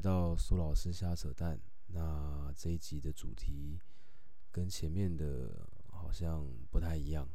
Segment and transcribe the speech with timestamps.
[0.00, 1.60] 到苏老师瞎扯淡。
[1.92, 3.78] 那这一集的主题
[4.52, 7.28] 跟前面的好像不太一样，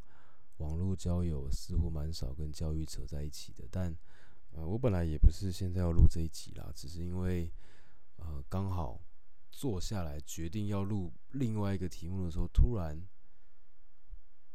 [0.58, 3.68] 网络交友似乎蛮少跟教育扯在一起的。
[3.70, 3.96] 但
[4.52, 7.52] 呃，我本来也不是现在要录这一集啦，只是因为
[8.16, 9.02] 呃刚好
[9.52, 12.98] 坐下来决定要录另外一个题目的时候，突然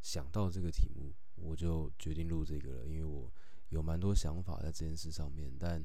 [0.00, 2.86] 想到这个题目，我就决定录这个了。
[2.86, 3.30] 因为我
[3.68, 5.84] 有蛮多想法在这件事上面，但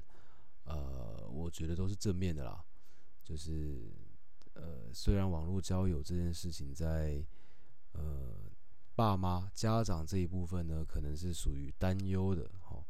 [0.66, 2.64] 呃，我觉得都是正面的啦。
[3.24, 3.92] 就是
[4.54, 7.26] 呃，虽然网络交友这件事情在
[7.94, 8.36] 呃
[8.94, 12.86] 爸妈家长这一部分呢，可能是属于担忧的哈。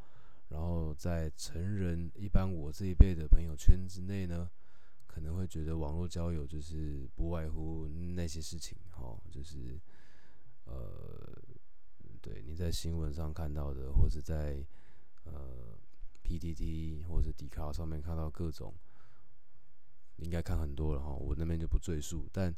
[0.50, 4.50] 然后在成人一般我这一辈的朋友圈之内呢，
[5.08, 9.80] 可能会觉得网络交友就是不外乎那些事情哈，就是
[10.66, 11.42] 呃，
[12.22, 14.62] 对你在新闻上看到的，或是在
[15.24, 15.65] 呃。
[16.28, 18.74] PTT 或者迪卡上面看到各种，
[20.18, 22.28] 应该看很多了哈，我那边就不赘述。
[22.34, 22.54] 但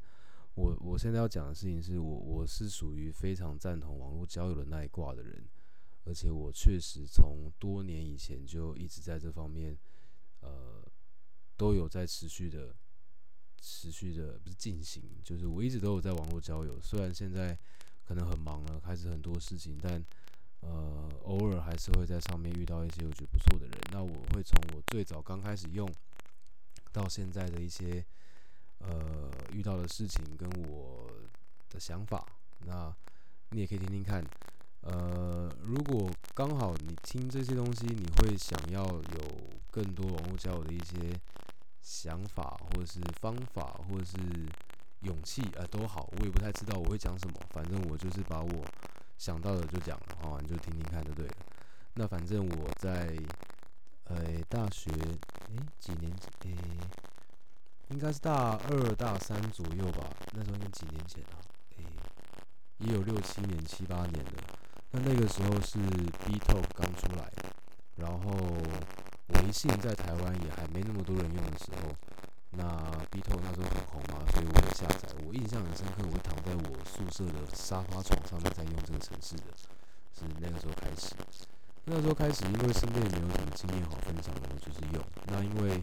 [0.56, 5.44] 我我现在要讲的事情是我我是属于非常赞同网络交友的那一挂的人，
[6.06, 9.78] 而且我确实从多年以前就一直在这方面，
[10.40, 10.82] 呃，
[11.58, 12.74] 都有在持续的、
[13.60, 17.58] 持续的不是进行，就是我一直都有在网络交友，虽然现在
[18.06, 20.04] 可能很忙了，开始很多事情，但。
[20.62, 23.78] 呃，偶尔还是会在上面遇到一些我觉得不错的人。
[23.92, 25.88] 那我会从我最早刚开始用
[26.92, 28.04] 到现在的一些
[28.80, 31.10] 呃遇到的事情跟我
[31.70, 32.26] 的想法，
[32.66, 32.94] 那
[33.52, 34.26] 你也可以听听看。
[34.82, 39.38] 呃，如果刚好你听这些东西，你会想要有
[39.70, 41.20] 更多网络交友的一些
[41.82, 44.18] 想法，或者是方法，或者是
[45.02, 46.10] 勇气，呃，都好。
[46.18, 48.66] 我也不太知道我会讲什么，反正我就是把我。
[49.18, 51.34] 想到的就讲了哦，你就听听看就对了。
[51.96, 53.18] 那反正我在
[54.06, 54.16] 呃
[54.48, 56.12] 大学诶几年
[56.44, 56.56] 诶，
[57.90, 60.10] 应该是大二大三左右吧。
[60.34, 61.42] 那时候应该几年前啊，
[61.78, 61.84] 诶
[62.78, 64.32] 也有六七年七八年了。
[64.92, 67.32] 那那个时候是 B Talk 刚出来，
[67.96, 68.32] 然后
[69.30, 71.96] 微信在台湾也还没那么多人用的时候。
[72.52, 72.64] 那
[73.12, 75.10] B 头那时候很红嘛，所以我也下载。
[75.28, 79.52] 我印象很深刻，我躺在我宿舍的沙发床上面在用这个城市的，
[80.16, 81.14] 是那个时候开始。
[81.90, 85.00] 那时候开始，因为身边也没有什么经验好分享的，我就是用。
[85.28, 85.82] 那因为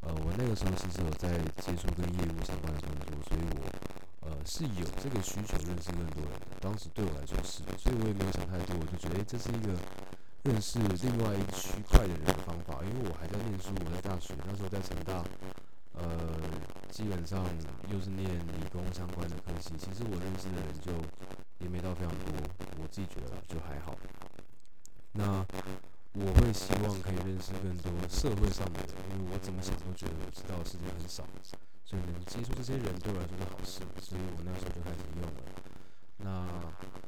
[0.00, 6.58] 呃，我那个时候其实有在接触跟业务相关的工作，所以我呃是有这个需求认识更多人的。
[6.60, 9.74] 当时对我来说是，所以我也没有想太多，我就觉得，这是一个
[10.42, 12.78] 认识另外一区块的人的方法。
[12.86, 15.22] 因为我还在念书，我在大学，那时候在成大。
[16.00, 16.08] 呃，
[16.90, 17.44] 基本上
[17.92, 20.92] 又是念理工相关的科系，其实我认识的人就
[21.58, 22.32] 也没到非常多，
[22.80, 23.94] 我自己觉得就还好。
[25.12, 25.44] 那
[26.12, 31.22] 我会希望可以认识更多社会上的人，因为我怎么想都觉得我知道的事情很少，
[31.84, 35.40] 所以能接触这些人对我来说是好事，所以我那时候就开始用了。
[36.22, 36.46] 那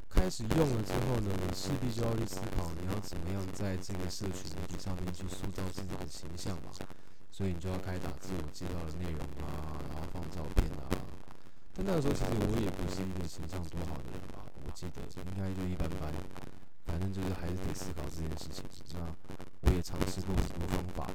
[0.08, 6.70] 开始用了之后呢，你势必就要去思考你要怎么样在这个社群媒体上面去塑造自己的形象嘛。
[7.32, 10.84] 所以你就要开打自我介绍的内容啊，然后放照片啊。
[11.72, 16.12] 但那个时候其实我也不是一个形象多好的人吧，我记得应该就一般般。
[16.84, 18.62] 反正就是还是得思考这件事情。
[18.92, 19.00] 那
[19.62, 21.10] 我也尝试过很多方法，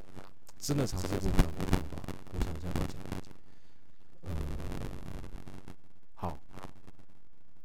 [0.57, 2.01] 真的尝试过很多方法。
[2.33, 2.97] 我想一下，讲
[4.25, 4.33] 呃，
[6.15, 6.35] 好。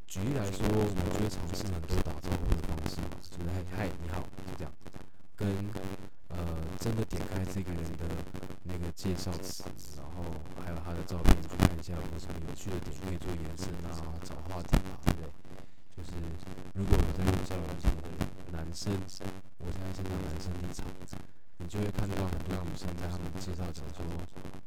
[0.07, 3.01] 举例来说，我觉得尝试很多打招呼的方式，
[3.33, 4.73] 就是嗨嗨你好，就这样，
[5.35, 5.49] 跟。
[6.33, 6.39] 呃，
[6.81, 8.09] 真的点开这个人的
[9.23, 9.63] 校词，
[9.95, 13.95] 然后还有他的照片，去看一下有什么有趣的点可以做延伸啊，
[14.27, 15.31] 找话题啊，对不对？
[15.95, 16.11] 就是
[16.75, 18.11] 如果有在用交友软件的
[18.51, 18.91] 男生，
[19.63, 20.83] 我现在先从男生立场，
[21.59, 24.03] 你就会看到很多女生在他们介绍讲说，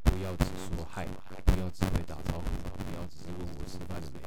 [0.08, 1.04] 不要只说嗨，
[1.44, 2.48] 不要只会打招呼，
[2.80, 4.24] 不要只是问我吃饭了没，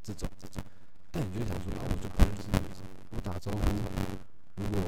[0.00, 0.62] 这种这种。
[1.10, 2.70] 但你就想说，那我就不认识你，
[3.10, 3.58] 我打招呼，
[4.62, 4.78] 如果。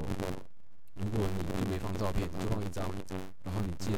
[1.01, 2.85] 如果你就没放照片，就放一张，
[3.45, 3.97] 然后你介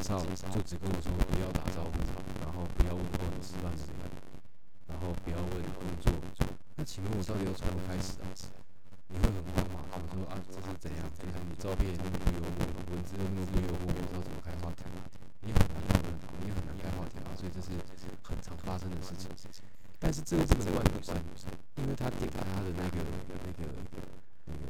[0.51, 1.95] 就只跟我说不要打招呼，
[2.43, 4.03] 然后不要问候你吃饭怎样，
[4.91, 6.11] 然后不要问工作，
[6.75, 8.27] 那请问我到底要从何开始啊？
[9.07, 9.79] 你会很慌吗？
[9.95, 11.07] 我说啊，这是怎样？
[11.15, 14.83] 怎样你照片那么不幽默，文字又那么不幽默，不知道怎么开话题，
[15.39, 16.11] 你很难讨论，
[16.43, 19.31] 你很难开话题，所以这是这是很常发生的事情。
[20.03, 21.15] 但是这个不能怪女生，
[21.79, 24.67] 因为她点开她的那个那个那个那个。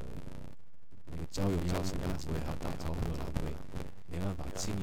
[1.11, 2.99] 那个交友钥匙两位还有打招呼，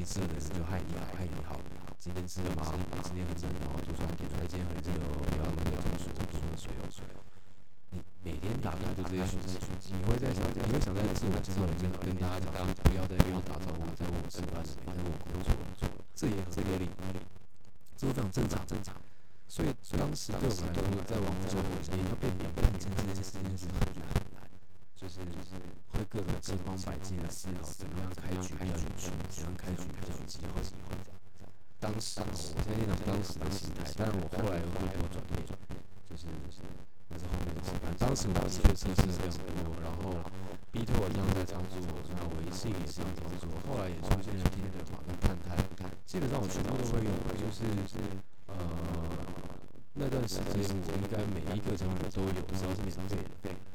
[0.08, 1.60] 法，清一色的人就嗨你好，嗨你好，
[2.00, 2.64] 今天吃了吗？
[3.04, 4.24] 今天很热，然后就说今
[4.56, 6.24] 天很热哦，不要那么中暑，中
[6.56, 7.20] 暑的水哦。
[7.90, 12.48] 你每天打开就这些讯息，你会在想，你会想在自我介绍里面跟大家讲，
[12.88, 15.84] 不要再跟我打招呼，在我吃饭，在问我工作工作，
[16.16, 16.88] 这也很合理，
[17.96, 18.96] 这都非常正常，正常。
[19.48, 21.60] 所以当时对我来说，在网络上
[21.92, 24.08] 你要变变变成这件事情是很难，
[25.18, 25.58] 是就是
[25.90, 30.62] 会各种千方百计的思考怎么样开局比较有趣，怎样开局比较有机会。
[31.80, 35.42] 当时我现在讲当时的心态，但是我后来有很多转变，
[36.06, 36.62] 就是就是
[37.10, 37.74] 那是后面的事。
[37.98, 40.22] 当时我的确测试非常多，然后
[40.70, 41.82] B 托一样在操作，
[42.14, 47.66] 那微信也是一样操作，后来也出现了 Tinder 嘛跟探探，基本上我全部都会用，就是
[48.46, 48.54] 呃。
[50.00, 53.67] 那段时间我应该每一个交友都有，只要是免费的。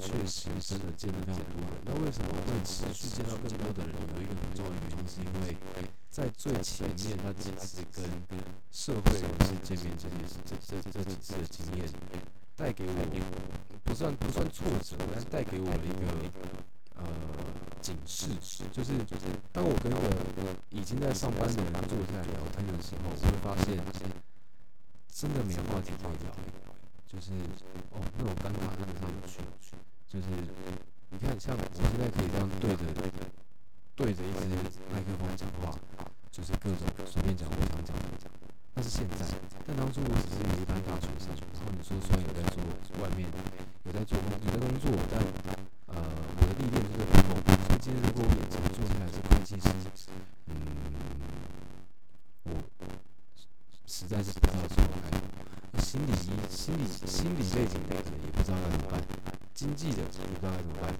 [0.00, 1.60] 确实真的见了非常多。
[1.84, 3.94] 那为什么会持续见到更多的人？
[4.16, 5.56] 有一个很重要的原因，是因为
[6.08, 8.04] 在最前面那几次跟
[8.70, 11.88] 社会人士见面这件事，这这这几次的经验，
[12.56, 13.26] 带给我一个
[13.84, 16.30] 不算不算挫折，但是带给我一个
[16.96, 17.04] 呃
[17.80, 18.28] 警示，
[18.72, 23.78] 就是就是当我跟一个已经在上班的人坐下来聊天的时候，我会发现。
[25.10, 26.30] 真的没有话题可以聊，
[27.18, 27.32] 就是
[27.90, 29.42] 哦那种尴尬真的上去，
[30.06, 30.26] 就是
[31.10, 32.48] 你看像我现在可以这样
[56.68, 59.00] 心理、心理背景的可能也不知道该怎么办，
[59.54, 60.92] 经济的也不知道该怎么办，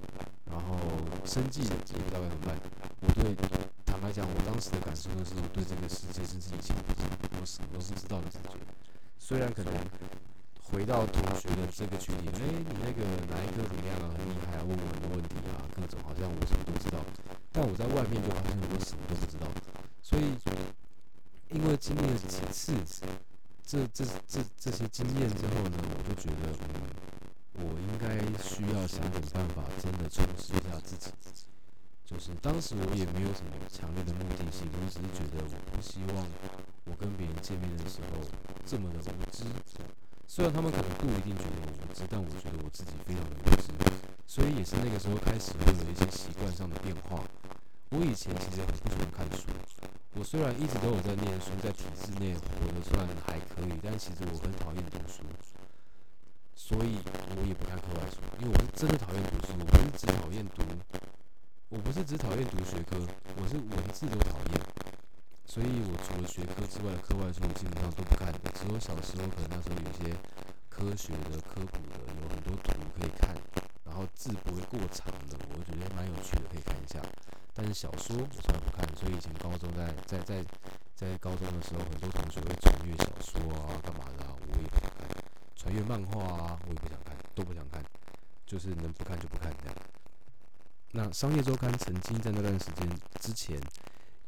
[0.49, 0.81] 然后
[1.29, 2.57] 生计的也不知道该怎么办。
[3.05, 3.37] 我对，
[3.85, 7.05] 坦白讲，我当时的感受就是，我对这个世界真是一清不楚，
[7.37, 8.57] 我什么都是知道的感觉。
[9.21, 9.69] 虽然可能
[10.57, 14.09] 回到同学的这个群体，哎，你那个哪一个怎么样啊？
[14.17, 16.97] 很厉害啊，问我很多问题啊，各种好像我什么都知道。
[17.53, 19.45] 但我在外面就发现我什么都不知道，
[20.01, 20.33] 所以。
[21.49, 22.75] 因为经历了几次
[23.65, 25.58] 这这这这些经验之后，
[26.29, 31.11] 觉得，嗯，我应该需要想点办法，真的充实一下自己。
[32.05, 36.25] 就是当时我也没有什么强烈的目的性，我只是觉得我不希望
[36.85, 38.25] 我跟别人见面的时候
[38.65, 39.45] 这么的无知。
[40.27, 43.73] 虽然他们可能不一定觉得我无知，但我觉得我自己非常的无知。
[44.27, 47.21] 所以也是那个时候开始会有一些习惯上的变化。
[47.91, 49.49] 我以前其实很不喜欢看书。
[50.17, 55.23] 我虽然一直都有在念书，在体制内活得算还可以，但其实我很讨厌读书，
[56.59, 56.99] 所以
[57.39, 59.55] 我也不看课外书，因为我是真的讨厌读书。
[59.63, 60.67] 我不是只讨厌读，
[61.71, 62.99] 我不是只讨厌读学科，
[63.39, 64.59] 我是文字都讨厌。
[65.47, 68.51] 所以我除了学科之外的课外书，我基本上都不看的。
[68.59, 70.11] 只有小时候可能那时候有些
[70.69, 73.31] 科学的、科普的，有很多图可以看，
[73.87, 76.99] 然后字不会过长的，我觉得蛮有趣的，可以看一下。
[77.55, 80.45] 但是小说我从来不看，所以以前高中在在在
[80.93, 84.27] 在高中的时候，很多同学会传阅小说啊，干嘛的，
[85.59, 87.85] 穿越漫画啊，我也不想看，都不想看，
[88.47, 89.75] 就是能不看就不看这样。
[90.93, 92.89] 那商业周刊曾经在那段时间
[93.21, 93.61] 之前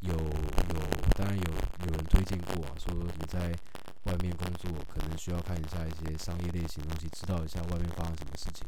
[0.01, 0.81] 有有，
[1.17, 1.45] 当然有
[1.87, 3.57] 有人推荐过啊，说你在
[4.05, 8.67] 外面工作可能需要看一下一些商业类型的东西，知道一下外面发生什么事情。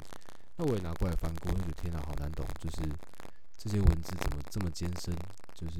[0.57, 2.89] 那我也拿过来翻过，我觉得天哪，好难懂，就是。
[3.55, 5.15] 这些文字怎么这么艰深？
[5.55, 5.79] 就是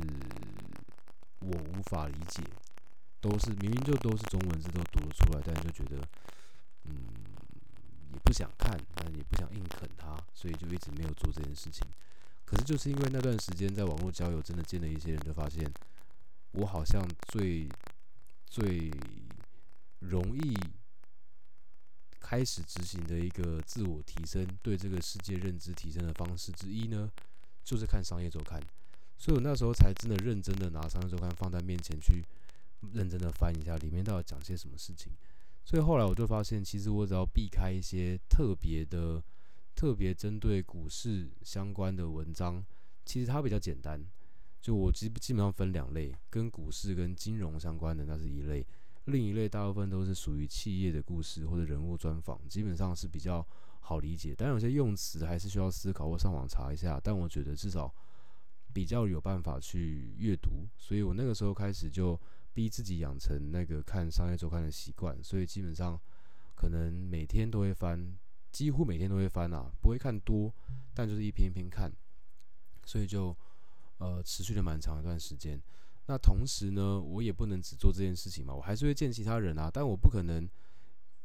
[1.41, 2.41] 我无法理解，
[3.21, 6.01] 都是明明就都是中文字，都读得出来，但就觉得，
[6.85, 6.95] 嗯，
[8.13, 11.87] 也不想看，但也不想硬啃它，所以就一直没有做这件事情。
[12.45, 15.71] 可是就是因为那段时间在网络交友，真的见了一些人，就发现
[16.53, 17.69] 我好像最
[18.47, 18.91] 最
[20.01, 20.59] 容易
[22.21, 27.11] 开始执行的一个自我提升、对这个世界认知提升的方式之一呢。
[27.65, 28.61] 就是看商业周刊，
[29.17, 32.25] 所以我那时候才真的认真的拿商业周刊放在面前去
[32.93, 35.13] 认真的翻一下，里面到底讲些什么事情。
[35.65, 39.23] 所以后来我就发现，其实我只要避开一些特别的、
[39.75, 42.65] 特别针对股市相关的文章，
[43.05, 44.01] 其实它比较简单。
[44.61, 48.67] 就我基基本上分两类，跟股市跟金融相关的那是一类，
[49.07, 53.47] 另一类大部分都是属于企业的故事或者人物专访，基本上是比较。
[53.85, 57.01] 好理解，但有些用词还是需要思考或上网查一下。
[57.03, 57.93] 但我觉得至少
[58.73, 62.19] 比较有办法去阅读，所以我那个时候开始就
[62.55, 65.23] 逼自己养成那个看商业周刊的习惯。
[65.23, 66.01] 所以基本上
[66.55, 68.15] 可能每天都会翻，
[68.51, 70.53] 几乎每天都会翻啊，不会看多，
[70.95, 71.93] 但就是一篇一篇看。
[72.85, 73.37] 所以就
[73.99, 75.61] 呃持续了蛮长一段时间。
[76.07, 80.49] 那同时呢，我也不能只做这件事情嘛，我还是会见其他人啊，但我不可能。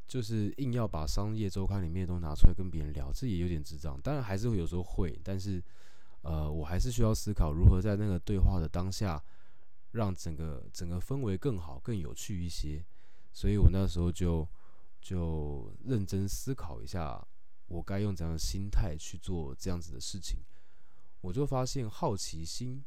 [0.08, 4.00] 就是硬要把商业周刊里面都拿出来跟别人聊，这也有点智障。
[4.00, 5.62] 当然还是会有时候会，但是，
[6.22, 9.22] 呃，我还是需要思考如何在那个对话的当下，
[9.92, 12.84] 让整个整个氛围更好、更有趣一些。
[13.32, 14.48] 所以我那时候就
[15.00, 17.26] 就认真思考一下，
[17.68, 20.40] 我该用怎样的心态去做这样子的事情。
[21.22, 22.84] 我就发现好奇心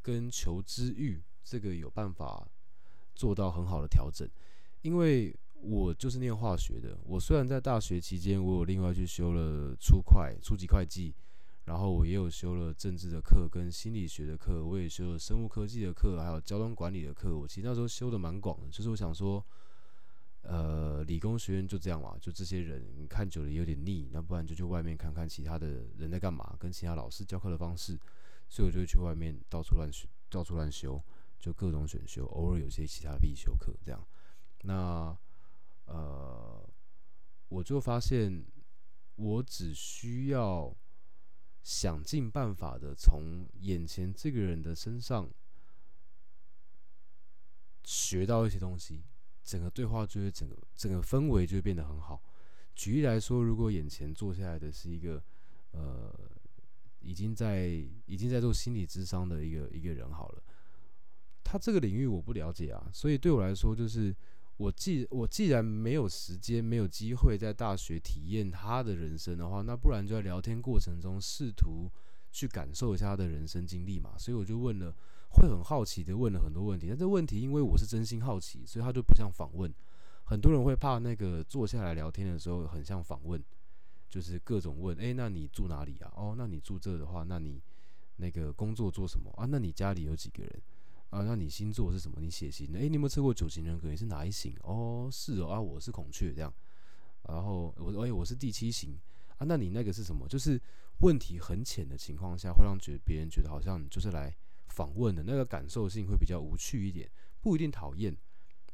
[0.00, 2.48] 跟求知欲这个有办法
[3.14, 4.28] 做到很好的调整，
[4.82, 6.98] 因为我就是念化学的。
[7.04, 11.14] 我虽然在大学期间，我有另外去修了初会、初级会计。
[11.64, 17.38] 然后我也有修了政治的课，跟心理学的课，我也修了生物科技的课，还有交通管理的课。
[17.38, 19.44] 我其实那时候修的蛮广的，就是我想说，
[20.42, 27.96] 呃，理工学院就这样嘛，就这些人，看久了有点腻，那不然就去外面看看其他的人在干嘛，跟其他老师教课的方式。
[28.48, 31.00] 所以我就去外面到处乱学，到处乱修，
[31.38, 34.04] 就各种选修，偶尔有些其他的必修课这样。
[34.62, 35.16] 那
[35.84, 36.68] 呃，
[37.48, 38.44] 我就发现
[39.14, 40.76] 我只需要。
[41.62, 45.30] 想尽办法的从眼前这个人的身上
[47.84, 49.02] 学到一些东西，
[49.44, 52.22] 整个对话就会整个整个氛围就会变得很好。
[52.74, 55.22] 举例来说，如果眼前坐下来的是一个
[55.70, 56.12] 呃
[57.00, 57.68] 已经在
[58.06, 60.42] 已经在做心理智商的一个一个人好了，
[61.44, 64.14] 他这个领域我不了解啊，所以对我来说就是。
[64.62, 71.90] 我既我既然没有时间、没有机会在大学体验他的人生的话，那不然就在聊天过程中试图
[72.30, 74.16] 去感受一下他的人生经历嘛。
[74.16, 74.94] 所以我就问了，
[75.30, 76.86] 会很好奇的问了很多问题。
[76.88, 79.72] 但这问题因为我是真心好奇，所以他就不像访问。
[80.24, 83.42] 很多人会怕那个坐下来聊天的时候很像访问，
[84.08, 86.12] 就是各种问：诶，那你住哪里啊？
[86.14, 87.60] 哦，那你住这的话，那你
[88.16, 89.44] 那个工作做什么啊？
[89.44, 90.62] 那你家里有几个人？
[91.12, 92.16] 啊，那你星座是什么？
[92.22, 92.66] 你血型？
[92.72, 93.90] 诶，你有没有测过九型人格？
[93.90, 94.56] 你是哪一型？
[94.62, 96.50] 哦，是哦，啊，我是孔雀这样。
[97.28, 98.98] 然后我，诶，我是第七型。
[99.36, 100.26] 啊，那你那个是什么？
[100.26, 100.58] 就是
[101.00, 104.34] 问题很浅的情况下，会让觉别人觉得好像就是来
[104.68, 107.10] 访问的那个感受性会比较无趣一点，
[107.42, 108.16] 不一定讨厌，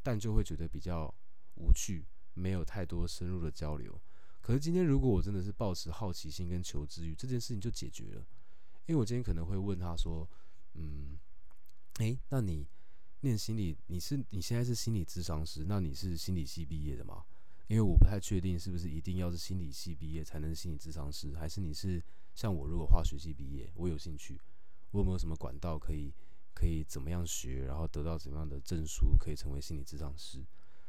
[0.05, 1.13] 但就会觉得比较
[1.57, 2.05] 无趣，
[2.35, 4.01] 没有太多深入的交流。
[4.41, 8.25] 可是今天如果我真的是抱持好奇心跟求知欲，这件事情就解决了。
[8.87, 10.25] 因为我今天可能会问他说，
[10.75, 11.19] 嗯。
[11.99, 12.67] 诶，那你
[13.21, 17.25] 念心理，你是你现在是心理咨商师，那你是心理系毕业的吗？
[17.67, 22.03] 因为我不太确定是不是一定要是心理系毕业才能心理咨商师，还是你是
[22.35, 24.41] 像我，如果化学系毕业，我有兴趣，
[24.93, 26.13] 我有没有什么管道可以
[26.55, 30.41] 可以怎么样学，然后得到怎么样的证书，可以成为心理咨商师？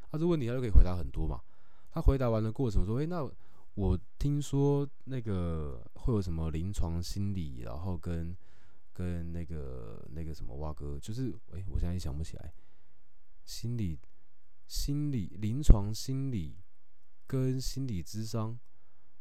[0.09, 1.41] 啊，这问题他就可以回答很多嘛。
[1.91, 3.29] 他回答完的过程说，诶，那
[3.73, 8.35] 我听说那个会有什么临床心理，然后跟
[8.99, 12.53] 跟那个那个什么蛙哥，就是哎，我现在也想不起来，
[13.45, 13.97] 心理、
[14.67, 16.57] 心理、临床心理
[17.25, 18.59] 跟心理智商，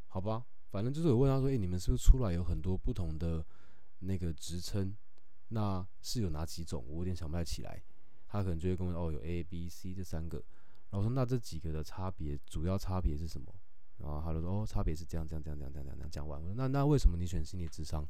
[0.09, 3.47] 好吧，反正就是我问他说，哎，你们是不是出来有很多不同的
[4.01, 4.97] 那个职称？
[5.51, 6.85] 那是有哪几种？
[6.89, 7.81] 我有点想不太起来。
[8.27, 10.39] 他可能就会跟我哦，有 A、B、C 这三个。
[10.91, 13.55] 然后说那这几个的差别，主要差别是什么？
[13.99, 16.41] 然后他就说哦，差别是这样这样这样这样这样这样讲完。
[16.41, 18.05] 我说那那为什么你选心理智商？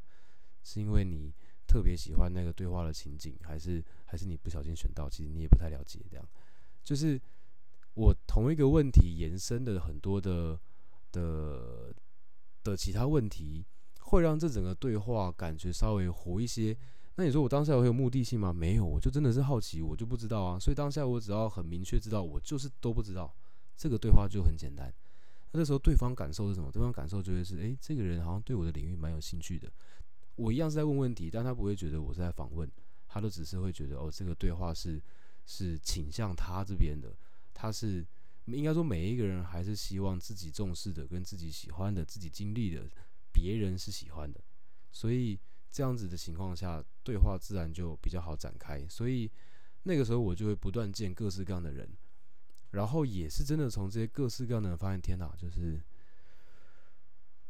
[0.62, 1.34] 是因为你。
[1.68, 5.08] 特别喜欢那个对话的情景，还是还是你不小心选到？
[5.10, 6.00] 其实你也不太了解。
[6.10, 6.26] 这样，
[6.82, 7.20] 就是
[7.92, 10.58] 我同一个问题延伸的很多的
[11.12, 11.94] 的
[12.64, 13.66] 的其他问题，
[14.00, 16.74] 会让这整个对话感觉稍微活一些。
[17.16, 18.52] 那你说我当下会有目的性吗？
[18.52, 20.58] 没有，我就真的是好奇，我就不知道啊。
[20.58, 23.34] 所以当下我只要很明确知道，我就是都不知道。
[23.76, 24.92] 这个对话就很简单。
[25.50, 26.70] 那这时候对方感受是什么？
[26.70, 29.70] 对方感受就会是：诶，这个人好像对我的领域蛮有兴趣的。
[30.38, 32.70] 我一样是在问问题，但他不会觉得我是在访问，
[33.08, 35.02] 他都只是会觉得哦，这个对话是
[35.44, 37.12] 是倾向他这边的，
[37.52, 38.06] 他是
[38.46, 42.88] 应该说每一个人还是希望自己重视的、跟自己喜欢的、自己经历的，
[43.32, 44.40] 别人是喜欢的，
[44.92, 45.36] 所以
[45.72, 48.86] 这样子的情况下，对话自然就比较好展开。
[48.88, 49.28] 所以
[49.82, 51.90] 那个时候我就会不断见各式各样的人，
[52.70, 55.82] 然后也是真的从这些各式各样的人发现，天哪，就是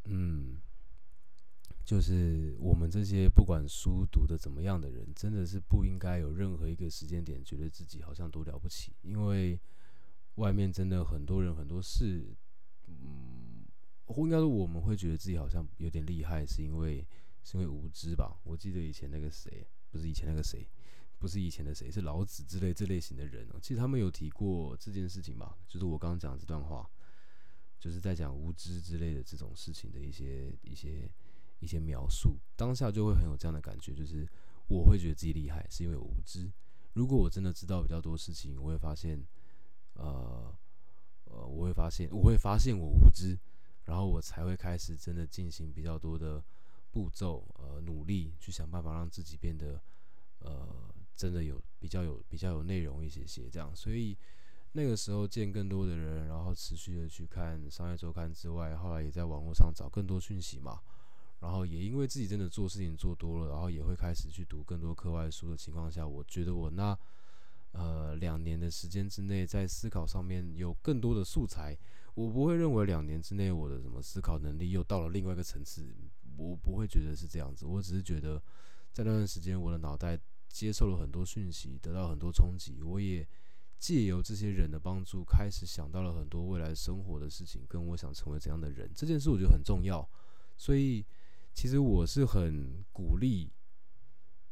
[0.04, 0.58] 嗯。
[1.88, 9.58] 就是我们这些不管书读的怎么样的人，真的是不应该有任何一个时间点觉得自己好像多了不起，因为
[10.34, 12.36] 外面真的很多人很多事，
[12.88, 13.64] 嗯，
[14.18, 17.06] 应该说我们会觉得自己好像有点厉害，是因为
[17.42, 18.38] 是因为无知吧？
[18.44, 20.68] 我记得以前那个谁，不是以前那个谁，
[21.18, 23.58] 不是以前的谁，是老子之类这类型的人哦。
[23.62, 26.86] 其实他们有提过这件事情吧，就是我刚刚讲这段话，
[27.80, 31.10] 就是在讲无知之类的这种事情的一些一些。
[31.60, 34.28] 一些描述，当下就会很有这样的感觉，就是
[34.68, 36.50] 我会觉得自己厉害，是因为无知。
[36.94, 39.22] 如果我真的知道比较多事情，我会发现，
[39.94, 40.54] 呃
[41.24, 43.38] 呃，我会发现，我会发现我无知，
[43.84, 46.42] 然后我才会开始真的进行比较多的
[46.90, 49.80] 步骤，呃，努力去想办法让自己变得，
[50.40, 50.66] 呃，
[51.14, 54.16] 真的有比较有比较有内容一些些这样，所以
[54.72, 60.80] 那个时候见更多的人，然后持续的去看商业周刊之外，后来也在网络上找更多讯息嘛，
[61.40, 66.98] 然后也因为自己真的做事情做多了，然后也会开始去读更多课外书的情况下，我觉得我那
[67.72, 71.76] 呃两年的时间之内，在思考上面有更多的素材，
[72.14, 75.86] 我不会认为两年之内我的什么思考能力又到了另外一个层次，
[76.36, 78.42] 我不会觉得是这样子，我只是觉得
[78.92, 80.18] 在那段时间我的脑袋。
[80.50, 82.82] 接受了很多讯息，得到很多冲击。
[82.82, 83.24] 我也
[83.78, 88.90] 借由这些人的帮助，开始想到了很多未来生活的事情，跟我想成为怎样的人。
[88.94, 90.08] 这件事我觉得很重要，
[90.56, 91.04] 所以
[91.58, 93.50] 其实我是很鼓励，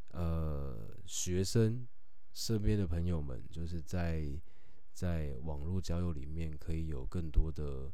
[0.09, 1.87] 呃，学生
[2.33, 4.29] 身边的朋友们，就是在
[4.91, 7.89] 在网络交友里面，可以有更多的、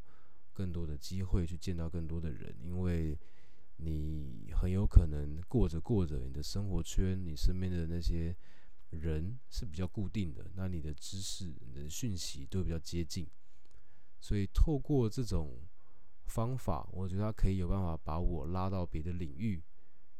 [0.51, 3.15] 更多的机会去见到更多的人，因为。
[3.77, 8.36] 你很有可能过着过着，你的生活圈，你身边的那些
[8.91, 13.27] 人是比较固定的，那你的知识、你的讯息都比较接近，
[14.22, 15.60] 所以透过这种
[16.27, 19.61] 方法，我觉得他可以有办法把我拉到别的领域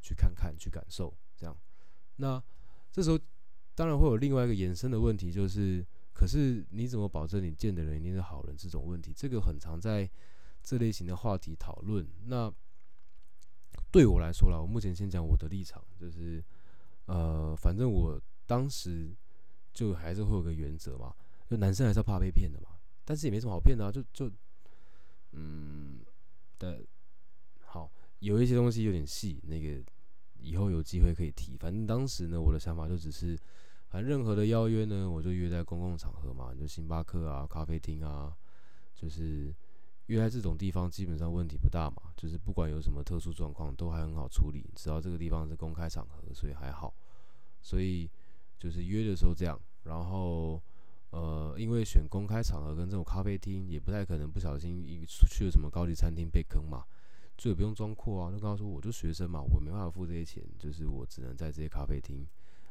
[0.02, 1.58] 去看看、去感受，这样。
[2.18, 2.42] 那
[2.92, 3.20] 这时候
[3.74, 8.56] 当然会有另外一个延伸的问题，就是，可是你怎么保证你见的人一定是好人？
[8.56, 10.10] 这种问题，这个很常在
[10.62, 12.08] 这类型的话题讨论。
[12.26, 12.54] 那
[13.92, 16.44] 对我来说啦，我目前先讲我的立场，就是，
[17.06, 19.16] 呃，反正我当时
[19.74, 21.16] 就还是会有个原则嘛，
[21.48, 22.70] 就男生还是要怕被骗的嘛，
[23.04, 24.32] 但是也没什么好骗的啊，就就，
[25.34, 26.00] 嗯，
[26.58, 26.84] 的，
[27.66, 29.84] 好，有一些东西有点细，那个
[30.40, 31.58] 以后有机会可以提。
[31.58, 33.38] 反正当时呢，我的想法就只是，
[33.90, 38.36] 反正任何的邀约呢，我就约在公共场合嘛，就星巴克啊、咖啡厅啊，
[38.96, 39.54] 就是。
[40.08, 46.94] 约在这种地方基本上问题不大嘛，就是不管有什么特殊状况都还很好处理，只要这个地方是公开场合，所以还好。
[47.62, 48.12] 所以
[48.60, 50.62] 就是约的时候这样，然后
[51.14, 56.84] 呃，因为选公开场合跟这种咖啡厅，也不太可能不小心一去了什么高级餐厅被坑嘛，
[57.38, 62.26] 就也不用装阔啊，就跟他说我就学生嘛，我没办法付这些钱，就是我只能在这些咖啡厅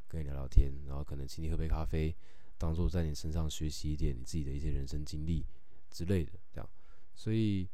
[0.09, 2.12] 跟你聊聊天，然后可能请你喝杯咖啡，
[2.59, 5.47] 当做在你身上学习一点你自己的一些人生经历
[5.88, 6.69] 之类的这样。
[7.14, 7.69] 所以，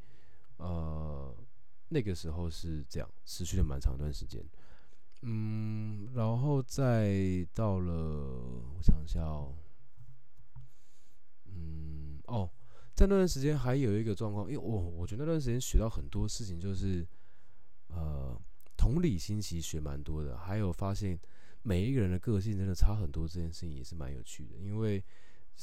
[0.59, 1.35] 呃，
[1.89, 4.45] 那个时候是这样，持续了蛮长一段时间。
[5.23, 7.93] 嗯，然后再到了，
[8.77, 9.55] 我想一下哦，
[12.29, 12.49] 哦，
[12.95, 17.07] 在那段时间还有一个状况，因为我我觉得那段时间学到很多事情，就是
[17.89, 18.41] 呃，
[18.77, 21.19] 同理心其实学蛮多的，还有发现
[21.63, 24.57] 每一个人的个性真的差很多，这件事情也是蛮有趣的。
[24.61, 25.03] 因为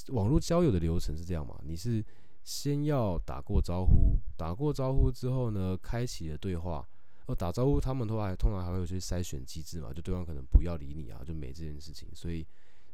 [0.09, 2.03] 网络交友的流程是这样嘛，你是。
[2.45, 6.87] 先要打过招呼，打过招呼之后呢，开启了对话。
[7.25, 12.07] 哦，打招呼他们都还通常还会有些筛选机制嘛，就对方可能不要理你啊，就没这件事情。
[12.13, 12.45] 所以，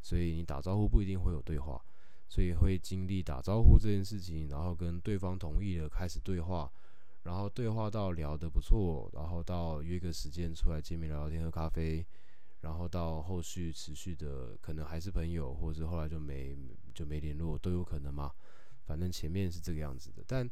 [0.02, 1.84] 所以你打招呼不一定会有对话，
[2.32, 6.72] 所以会经历打招呼这件事情，然后跟对方同意了开始对话，
[7.24, 12.06] 然后对话到聊得不错，然后到约个时间出来见面聊聊天喝咖啡，
[12.62, 16.56] 然后到后续持续的可能还是朋友，或者是后来就没
[16.94, 18.32] 就没联络都有可能嘛。
[18.86, 20.50] 反正前面是这个样子的，但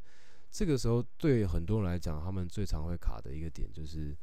[0.52, 4.14] 这个时候对很多人来讲，他们最常会卡的一个点就是，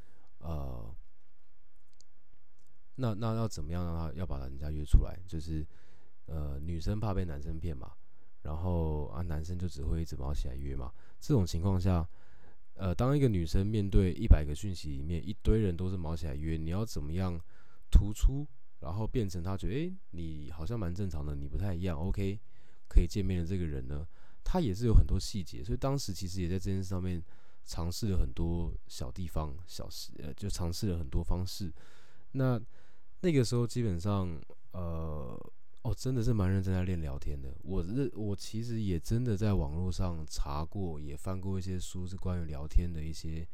[0.41, 0.95] 呃，
[2.97, 5.19] 那那要怎么样让他要把人家约出来？
[5.27, 5.67] 就是，
[6.27, 7.93] 呃，女生怕被男生骗嘛，
[8.43, 10.93] 然后啊，男生就只会一直毛起来约嘛。
[11.21, 12.09] 这种情况下，
[12.75, 17.41] 呃，当一个女生面对一百个讯息里面一堆人都是毛起来约，你要怎么样
[17.91, 18.47] 突出，
[18.81, 22.39] 然后变成他觉得，诶，你好像蛮正常的，你不太一样，OK？
[22.89, 24.07] 可以见面的这个人呢，
[24.45, 27.23] 他也是有很多细节，所以当时其实也在这件事上面
[27.65, 31.73] 尝试了很多小地方、小事，呃，就尝试了很多方式。
[32.33, 32.61] 那
[33.23, 34.41] 那个时候基本上，
[34.73, 35.53] 呃，
[35.87, 37.57] 哦，真的是蛮认真在练聊天的。
[37.63, 43.47] 我认我其实也真的在网络上查过，也翻过一些书，是关于聊天的一些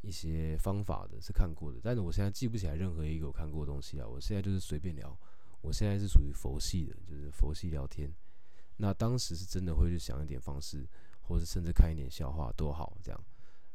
[0.00, 1.78] 一些方法的，是看过的。
[1.80, 4.06] 但是我现在记不起来任何一个我看过的东西啊。
[4.08, 5.16] 我现在就是随便聊，
[5.60, 8.12] 我现在是属于佛系的，就是佛系聊天。
[8.78, 10.84] 那当时是真的会去想一点方式，
[11.20, 13.24] 或者甚至看一点笑话都好，这样，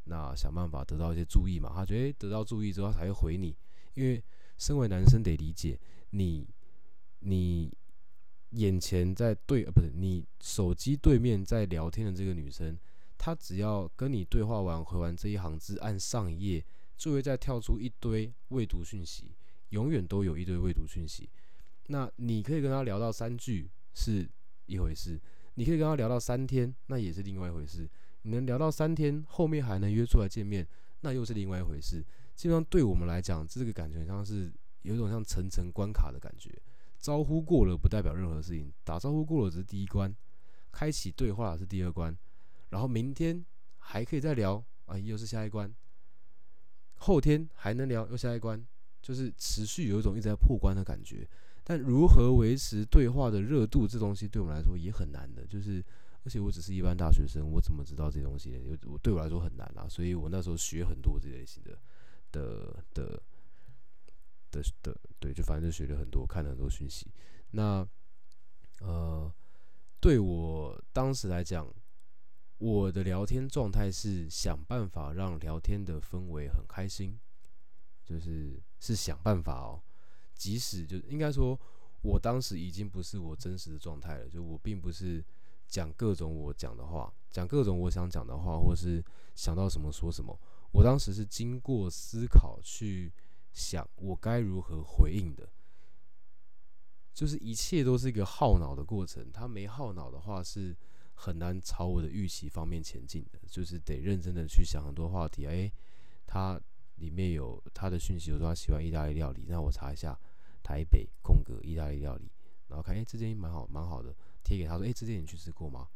[0.04, 1.72] 那想办法得到一些注意嘛。
[1.74, 3.56] 他觉得得到注意之后他才会回你，
[3.94, 4.22] 因为
[4.58, 6.46] 身为男生得理解你，
[7.20, 7.72] 你
[8.54, 12.78] 眼前在对呃不是你手机对面在聊天的这个女生，
[13.18, 16.66] 她只要跟你对话完回完这一行字，按上一页
[16.98, 19.32] 就会再跳出一堆未读讯息，
[19.70, 21.30] 永远都有一堆未读讯息。
[21.88, 24.30] 那你可以跟她聊到三句是。
[24.66, 25.20] 一回事，
[25.56, 27.86] 你可以跟他聊到三天，那也是另外一回事。
[28.22, 30.66] 你能聊到三天，后面还能约出来见面，
[31.02, 32.02] 那又是另外一回事。
[32.34, 34.50] 基本上对我们来讲，这个感觉像是
[34.84, 36.50] 有一种像层层关卡的感觉。
[37.04, 40.16] 招呼过了不代表任何事情，打招呼过了只是第一关，
[40.72, 42.18] 开启对话是第二关，
[42.70, 43.44] 然后明天
[43.78, 45.70] 还可以再聊啊，又是下一关，
[46.96, 48.66] 后天还能聊又下一关，
[49.02, 51.28] 就是持续有一种一直在破关的感觉。
[51.66, 55.84] 但如何维持对话的热度，这东西对我们来说也很难的，就是。
[56.26, 58.58] 而且我只是一般大学生，我怎么知道这东西呢？
[58.86, 61.78] 我对我来说很难啊，所以我那时候学很多这类型的
[62.32, 63.22] 的的
[64.54, 67.12] 的的，对，就反正就学了很多，看了很多讯息。
[67.52, 67.86] 那
[68.82, 69.34] 呃，
[70.00, 71.68] 对我当时来讲，
[72.60, 77.20] 我的聊天状态是想办法让聊天的氛围很开心，
[78.06, 79.82] 就是是想办法哦，
[80.36, 81.60] 即使就应该说，
[82.04, 85.26] 我当时已经不是我真实的状态了，就我并不是。
[85.66, 90.39] 讲各种我讲的话，讲各种我想讲的话，或是想到什么说什么。
[90.72, 93.12] 我当时是经过思考去
[93.54, 95.48] 想我该如何回应的，
[97.13, 99.32] 就是一切都是一个耗脑的过程。
[99.32, 100.76] 他没耗脑的话，是
[101.13, 103.39] 很难朝我的预期方面前进的。
[103.48, 105.46] 就是得认真的去想很多话题。
[105.46, 105.72] 诶，
[106.26, 106.60] 他
[106.96, 110.20] 里面有他的讯息，有说他喜欢意大利料理，那我查一下
[110.63, 112.32] 台北空格意大利料理，
[112.68, 114.16] 然后看哎，这间蛮好，蛮好的。
[114.44, 115.88] 贴给他说：“哎，这间你去吃过吗？”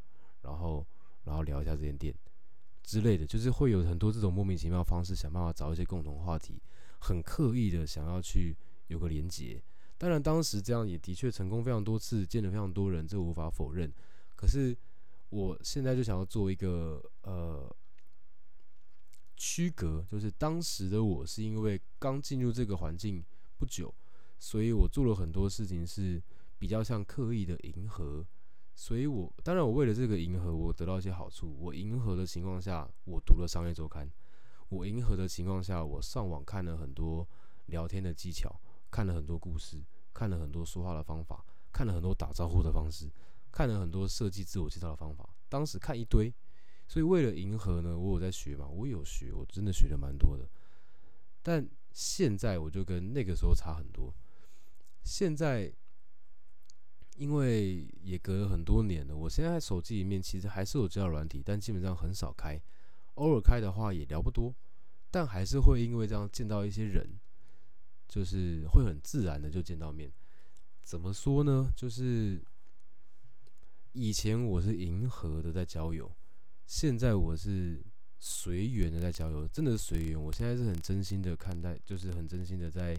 [0.41, 0.85] 然后，
[1.23, 2.15] 然后聊一下这间店
[2.81, 6.61] 之类的，就是会有很多这种莫名其妙的方式，想办法找一些共同话题，
[6.99, 8.55] 很刻意的想要去
[8.87, 9.61] 有个连接。
[9.97, 13.91] 当然，当时这样也的确成功非常多次，见了非常多人，这无法否认。
[14.35, 14.77] 可是，
[15.29, 17.75] 我现在就想要做一个呃
[19.35, 23.23] 区隔，就是当时的我是因为刚进入这个环境
[23.57, 23.93] 不久，
[24.39, 26.21] 所以我做了很多事情是
[26.59, 28.25] 比较像刻意的迎合。
[28.75, 31.57] 所以，我当然，我为了这个迎合，我得到一些好处。
[31.59, 34.07] 我迎合的情况下，我读了商业周刊；
[34.69, 37.27] 我迎合的情况下，我上网看了很多
[37.67, 38.59] 聊天的技巧，
[38.91, 43.09] 看了很多故事，看了很多说话的方法，看了很多打招呼的方式，
[43.51, 45.29] 看了很多设计自我介绍的方法。
[45.49, 46.33] 当时看一堆，
[46.87, 50.47] 所以为了迎合呢，我有在学嘛，我有学，我真的学的蛮多的。
[51.41, 54.13] 但现在我就跟那个时候差很多。
[55.03, 55.73] 现在。
[57.17, 62.61] 因为也隔了很多年了，我现在手机里面其实还是有交友软体，但基本上很少开，
[63.17, 64.51] 偶尔开的话也聊不多，
[65.11, 67.07] 但还是会因为这样见到一些人，
[68.07, 70.11] 就是会很自然的就见到面。
[70.81, 71.71] 怎么说呢？
[71.75, 72.41] 就是
[73.93, 76.11] 以前我是迎合的在交友，
[76.65, 77.79] 现在我是
[78.17, 80.19] 随缘的在交友，真的是随缘。
[80.19, 82.97] 我现在是很真心的看待，就是很真心的在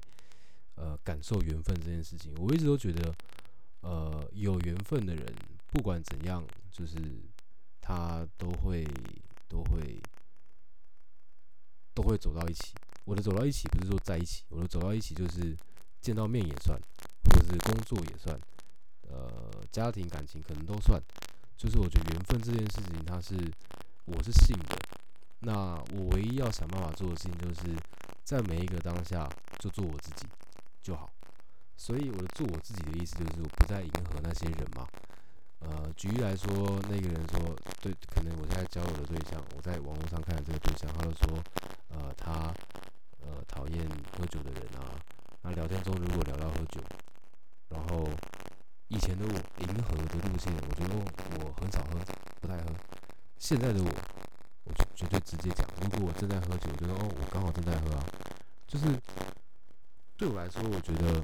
[0.76, 2.32] 呃感受缘分这件事情。
[2.36, 3.14] 我一直都觉得。
[3.80, 5.24] 呃，有缘分的人，
[5.68, 6.96] 不管怎样，就是
[7.80, 8.84] 他都会
[9.48, 10.00] 都会
[11.94, 12.74] 都会走到一起。
[13.04, 15.56] 我的走到一起不是说在一起，我的走到一起就是
[16.00, 16.78] 见到面也算，
[17.24, 18.38] 或者是工作也算，
[19.08, 21.02] 呃，家庭感情可能都算。
[21.56, 23.34] 就是我觉得缘分这件事情，它是
[24.04, 24.78] 我是信的。
[25.40, 27.74] 那我唯一要想办法做的事情，就是
[28.24, 30.26] 在每一个当下就做我自己
[30.82, 31.10] 就好。
[31.76, 34.86] 所以我的做我自己的意思就是我不再迎合那些人嘛。
[35.60, 36.48] 呃，举例来说，
[36.88, 41.42] 那个人说，对，可能我现在交友的对象，我在网络上看的这个对象，他就说，
[41.88, 42.54] 呃，他
[43.20, 43.84] 呃讨厌
[44.16, 44.94] 喝酒的人啊。
[45.42, 46.80] 那聊天中如果聊到喝酒，
[47.68, 48.08] 然后
[48.86, 50.94] 以前的我迎合的路线，我觉得
[51.40, 51.98] 我很少喝，
[52.40, 52.72] 不太喝。
[53.38, 53.90] 现在的我，
[54.64, 58.04] 我就绝对直接讲，如果我正在喝酒，我觉得哦，我刚好正在喝啊。
[58.68, 58.86] 就是
[60.16, 61.20] 对我来说，我觉得。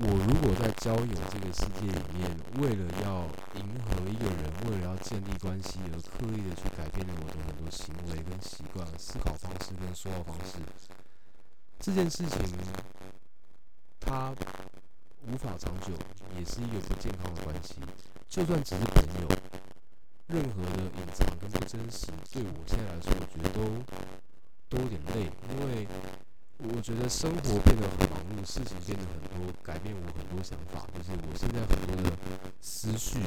[0.00, 2.30] 我如果在交友这个世界里面，
[2.62, 10.58] 为了要迎合一个人，为了要建立关系而刻意的去改变了我的很多行为跟习惯、思考方式跟说话方式，
[11.80, 12.38] 这件事情
[13.98, 14.32] 它
[15.26, 15.92] 无法长久，
[16.38, 17.74] 也是一个不健康的关系。
[18.28, 19.28] 就算只是朋友，
[20.28, 23.58] 任何的隐藏跟不真实，对我现在来说，我觉得都
[24.68, 25.88] 都有点累，因为。
[26.58, 30.82] 我觉得生活变得很忙碌，事情变得很多，改变我很多想法。
[30.90, 32.10] 就是我现在很多的
[32.60, 33.22] 思绪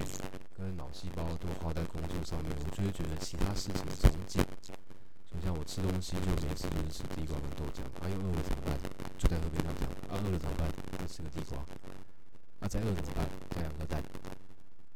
[0.57, 4.43] 跟脑细胞都花在工作上面，我就会觉得其他事情松紧。
[5.31, 8.75] 就像我吃东西就没事就是吃地瓜跟豆浆，啊又饿了怎么办？
[9.17, 9.87] 就在喝杯豆浆。
[10.11, 10.67] 啊饿了怎么办？
[10.99, 11.55] 就吃个地瓜。
[12.59, 13.23] 啊再饿怎么办？
[13.55, 14.03] 再两个蛋。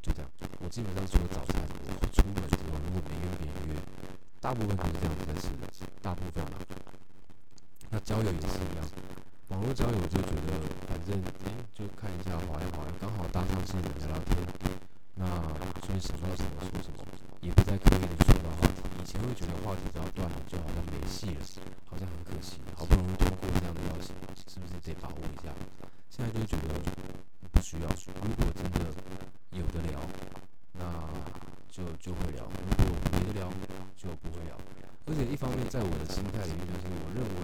[0.04, 0.30] 就这样。
[0.60, 1.64] 我基本上除了早餐，
[2.12, 3.80] 出门之后，如果没约别人约，
[4.44, 5.72] 大部分都是这样子在吃的，
[6.02, 6.60] 大部分啊。
[7.96, 8.84] 那交友也是一样，
[9.48, 10.52] 网络交友就觉得
[10.84, 11.16] 反正
[11.48, 14.36] 哎就看一下划一划，刚好搭上线聊聊天，
[15.16, 15.24] 那
[15.88, 17.00] 所以想到什么说什么，
[17.40, 18.84] 也不再刻意的去到话题。
[19.00, 24.12] 以前会觉得话题只要断了就好像没戏了，好像很可惜，好不容易通过这样的邀请，
[24.44, 25.56] 是不是得把握一下？
[26.12, 26.76] 现在就觉得
[27.54, 28.12] 不需要说。
[28.20, 28.92] 如果真的
[29.56, 30.04] 有的聊，
[30.74, 30.84] 那
[31.72, 33.48] 就就会聊；如果没得聊，
[33.96, 34.60] 就不会聊。
[35.08, 37.40] 而且一方面，在我的心态里面，就是我认为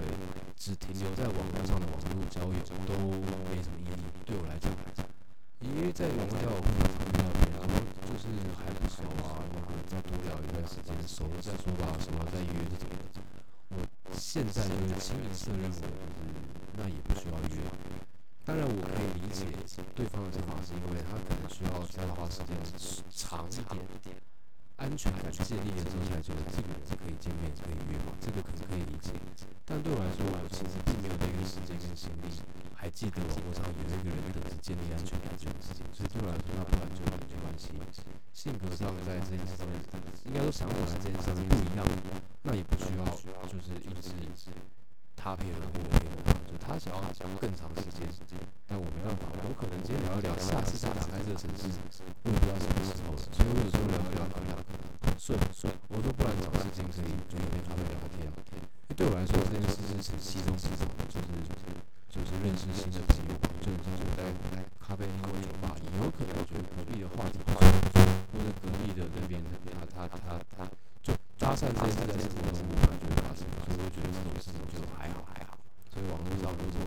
[2.31, 2.55] 交友
[2.87, 2.95] 都
[3.51, 4.07] 没什么意义。
[4.23, 4.71] 对我来讲，
[5.59, 7.75] 因为在网络交友会常遇到别人说，
[8.07, 12.87] 就是还不熟啊，然后再多聊一段时间，熟了再说吧，熟了再约这种。
[13.75, 13.83] 我
[14.15, 15.91] 现在就是清一色认为，就是
[16.79, 17.59] 那也不需要约。
[18.47, 19.45] 当然，我可以理解
[19.93, 22.55] 对方的想法，是因为他可能需要再花时间
[23.11, 24.15] 长一点。
[24.77, 29.11] 安全感建立的时候，才觉得这个人是可以见面、可以约嘛，这个可能可以理解。
[29.71, 32.27] 但对我来说，我其实并没有那个时间跟心力。
[32.75, 37.71] 还记得网络上有一个人的是建立安全感这件事情，所以对我来说，那不然就没关系。
[38.35, 39.63] 性格上在这件事上，
[40.27, 41.87] 应该说想法在这件事上面不一样，
[42.43, 43.07] 那也不需要
[43.47, 44.11] 就是一直
[45.15, 46.99] 他配合我配合他，就他想要
[47.39, 48.03] 更长时间，
[48.67, 51.71] 但我没办法，我可能今天聊一聊，下次再打开这个城市，
[52.27, 54.59] 我也不知道什么时候了，所以我有时候聊一聊，聊聊。
[55.15, 55.70] 顺顺，
[76.11, 76.83] 网络上如果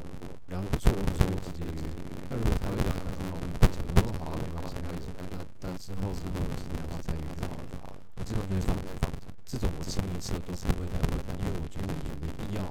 [0.53, 1.81] 聊得不错，我就直接约。
[2.29, 3.49] 那如果他会讲很好，我
[3.97, 4.61] 说好没关
[5.01, 7.97] 系，那那那之后之后的时间的话再约就好了。
[8.21, 8.77] 这种对方，
[9.49, 12.69] 这种我清一色都是会在问的，因为我觉得你没必要，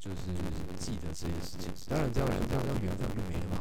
[0.00, 0.32] 就是
[0.80, 1.68] 记得这件事情。
[1.88, 3.60] 当然这样这样这样缘分就没了嘛。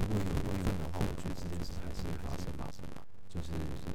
[0.00, 2.80] 如果有缘分的话，我觉得这件事还是发生发生
[3.28, 3.52] 就是
[3.84, 3.92] 是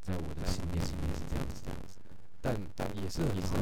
[0.00, 2.00] 在我的心念心念是这样子这样子。
[2.40, 3.59] 但但也是很常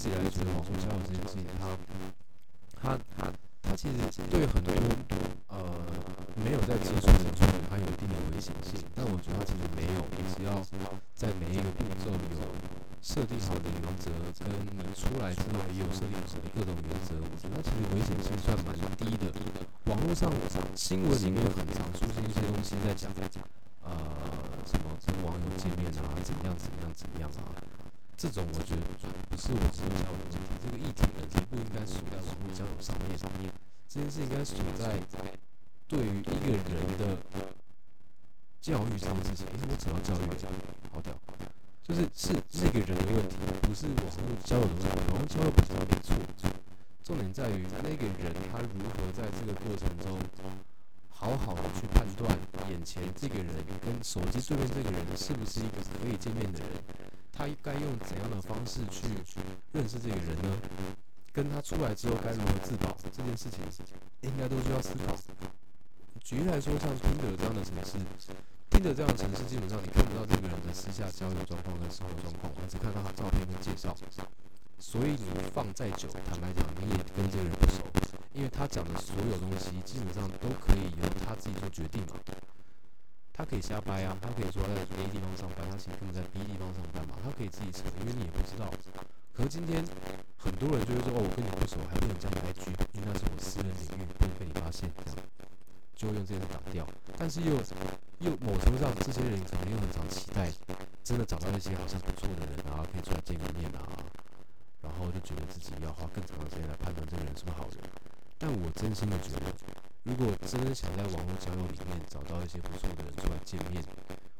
[0.00, 1.76] 直以来觉得网络交友这件事情，它
[2.80, 3.28] 它它
[3.60, 4.00] 它其实
[4.32, 4.72] 对很多
[5.52, 5.60] 呃
[6.40, 7.36] 没有在接触的人，
[7.68, 8.80] 它有一定的危险性。
[8.96, 10.56] 但我觉得它其实没有，你只要
[11.12, 12.40] 在每一个步骤有
[13.04, 14.08] 设定好的原则，
[14.40, 19.28] 跟你出来之后也有设定好的各种原则，我觉得它其实危险性算蛮低的。
[19.84, 20.32] 网络上
[20.74, 23.12] 新闻里面很常出现一些东西在讲，
[23.84, 23.92] 呃，
[24.64, 27.59] 什么跟网友见面啊，怎么样怎么样怎么样啊，
[28.20, 28.82] 这种我觉得
[29.30, 33.50] 不是我今天要问的这个议题本身不应该属在网络交友上面上面，
[33.88, 34.92] 这件事应该属在
[35.88, 37.16] 对于一个人的
[38.60, 39.48] 教育这件事情。
[39.48, 40.28] 为什么扯到教育？
[40.92, 41.16] 好屌，
[41.82, 45.00] 就是是这个人的问题，不是网络交友的问题。
[45.08, 46.12] 网络交友本身没错。
[47.02, 50.12] 重点在于那个人他如何在这个过程中
[51.08, 52.28] 好好的去判断
[52.68, 53.48] 眼前这个人
[53.80, 56.68] 跟手机对面这个人是不是一个可以见面的人，
[57.32, 59.08] 他该用怎样的方式去
[59.72, 60.56] 认识这个人呢？
[61.32, 63.64] 跟他出来之后该如何自保这件事情，
[64.22, 65.14] 应该都需要思考。
[66.20, 67.98] 举例来说，像听的这样的城市，
[68.68, 73.96] 听的这样的城市，基本上你看不到这个人的私下交友状况跟生活状况，你只看到他照片跟介绍。
[74.78, 77.86] 所以你放再久，坦白讲，你也跟这个人不熟，
[78.34, 82.18] 因为他讲的所有东西基本上都可以由他自己做决定嘛。
[83.40, 88.68] 他可以瞎掰啊，他可以说在 A 地方上班，他其实根本在 B 地方上班嘛，他可以自己扯，因为你也不知道。
[89.32, 89.80] 可是今天
[90.36, 95.24] 很多人就会说，哦，我跟你不熟，还不能加你 IG，因为那是我私人领域，不能被你发现，这样
[95.96, 96.84] 就会用这些挡掉。
[97.16, 97.56] 但是又
[98.20, 100.52] 又某程度上，这些人可能又很常期待，
[101.00, 103.80] 真的找到一些好像不错的人啊，可以出来见个面啊。
[104.84, 107.80] 然后就觉得自己要花更长的时间来判断这个人是不是好人，
[108.36, 109.48] 但我真心的觉得，
[110.02, 113.84] 如果真的想在网络交友里面找到一些不错的人出来见面，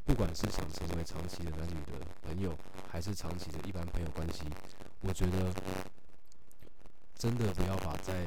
[0.06, 1.92] 不管是想成为长期的男女的
[2.22, 2.56] 朋友，
[2.90, 4.44] 还是长期的一般朋友关系，
[5.00, 5.52] 我觉得
[7.14, 8.26] 真的不要把在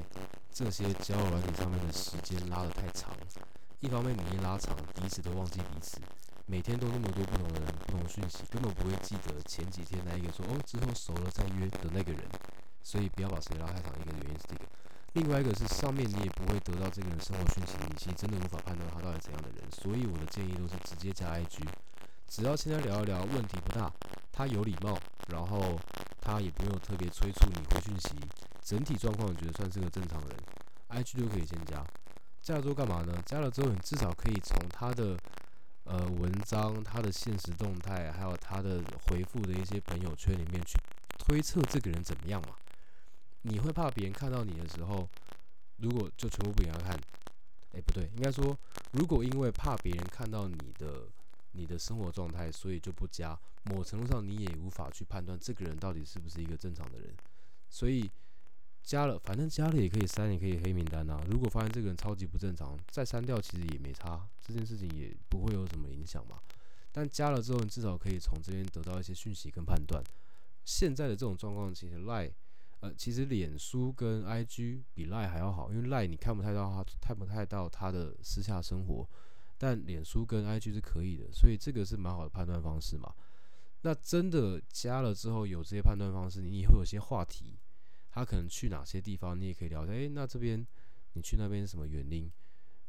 [0.53, 3.11] 这些交友软件上面的时间拉得太长。
[3.79, 5.99] 一方面你一拉长，彼此都忘记彼此。
[6.45, 12.21] 每天都那么多不同的人、不同讯息，根本不会记得前几天那一个说哦之后熟了再约的那个人，
[12.83, 13.91] 所以不要把时间拉太长。
[13.99, 14.65] 一个原因是这个，
[15.13, 19.71] 另外一个是上面你也不会得到这个人生活讯息，你其实真的无法判断他到底怎样的人。
[19.71, 21.65] 所以我的建议都是直接加 IG，
[22.27, 23.91] 只要现在聊一聊，问题不大，
[24.31, 24.97] 他有礼貌，
[25.29, 25.79] 然后
[26.19, 28.15] 他也不用特别催促你回讯息，
[28.61, 30.37] 整体状况我觉得算是个正常人
[30.89, 31.83] ，IG 就可以先加。
[32.41, 33.21] 加了之后干嘛呢？
[33.25, 35.17] 加了之后你至少可以从他的。
[35.85, 40.79] 呃，文章他的现实动态，还有他的回复的一些朋友圈里面去
[41.17, 42.55] 推测这个人怎么样嘛？
[43.43, 45.07] 你会怕别人看到你的时候，
[45.77, 46.99] 如果就全部不给他看，
[47.71, 48.57] 哎，不对，应该说，
[48.91, 51.07] 如果因为怕别人看到你的
[51.51, 57.13] 你的生活状态，所以就不加，某程度上你也无法去判断这个人到底是不是一个正常的人。
[57.69, 58.09] 所以
[58.81, 61.23] 加了，反正加了也可以删，也可以黑名单啊。
[61.29, 66.39] 如果发现这个人超级不正常，再删掉其实也没差，这件事情也不会有什么影响嘛。
[66.91, 70.03] 但加了之后，你至少可以从这边得到一些讯息跟判断。
[70.63, 72.31] 现在的这种状况，其实赖，
[72.83, 79.09] 呃，其实脸书跟 IG 比赖还要好，因为赖你看不太到他，看不太到他的私下生活，
[79.57, 83.15] 但脸书跟 IG 是可以的，所以这个是蛮好的判断方式嘛。
[83.83, 87.57] 那真的加了之后有这些判断方式，你也会有些话题，
[88.11, 89.83] 他可能去哪些地方，你也可以聊。
[89.85, 90.67] 诶，那这边
[91.13, 92.29] 你去那边是什么原因？